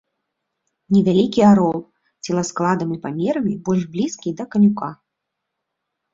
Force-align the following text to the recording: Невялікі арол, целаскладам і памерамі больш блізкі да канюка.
Невялікі 0.95 1.41
арол, 1.51 1.77
целаскладам 2.29 2.89
і 2.97 2.99
памерамі 3.05 3.53
больш 3.69 3.83
блізкі 3.93 4.35
да 4.43 4.51
канюка. 4.57 4.89